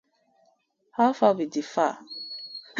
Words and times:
How 0.97 1.11
far 1.17 1.33
wit 1.37 1.51
di 1.53 1.61
far? 1.71 1.95